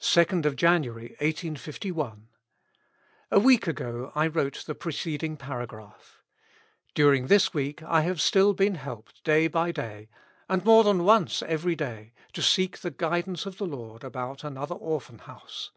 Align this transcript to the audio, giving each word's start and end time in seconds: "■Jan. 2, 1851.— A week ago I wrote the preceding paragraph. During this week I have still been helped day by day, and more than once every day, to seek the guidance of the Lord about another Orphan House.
"■Jan. 0.00 0.42
2, 0.42 0.50
1851.— 0.50 2.22
A 3.30 3.38
week 3.38 3.68
ago 3.68 4.10
I 4.12 4.26
wrote 4.26 4.64
the 4.66 4.74
preceding 4.74 5.36
paragraph. 5.36 6.24
During 6.96 7.28
this 7.28 7.54
week 7.54 7.80
I 7.84 8.00
have 8.00 8.20
still 8.20 8.52
been 8.52 8.74
helped 8.74 9.22
day 9.22 9.46
by 9.46 9.70
day, 9.70 10.08
and 10.48 10.64
more 10.64 10.82
than 10.82 11.04
once 11.04 11.40
every 11.40 11.76
day, 11.76 12.12
to 12.32 12.42
seek 12.42 12.78
the 12.78 12.90
guidance 12.90 13.46
of 13.46 13.58
the 13.58 13.66
Lord 13.66 14.02
about 14.02 14.42
another 14.42 14.74
Orphan 14.74 15.18
House. 15.20 15.70